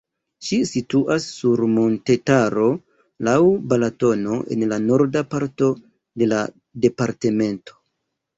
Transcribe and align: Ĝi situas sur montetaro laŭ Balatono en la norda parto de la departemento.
Ĝi 0.45 0.57
situas 0.67 1.25
sur 1.33 1.61
montetaro 1.73 2.63
laŭ 3.27 3.35
Balatono 3.75 4.39
en 4.57 4.65
la 4.73 4.81
norda 4.87 5.23
parto 5.35 5.69
de 6.23 6.31
la 6.33 6.41
departemento. 6.89 7.79